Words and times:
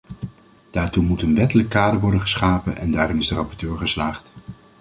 Daartoe 0.71 1.03
moet 1.03 1.21
een 1.21 1.35
wettelijk 1.35 1.69
kader 1.69 1.99
worden 1.99 2.19
geschapen 2.21 2.77
en 2.77 2.91
daarin 2.91 3.17
is 3.17 3.27
de 3.27 3.35
rapporteur 3.35 3.77
geslaagd. 3.77 4.31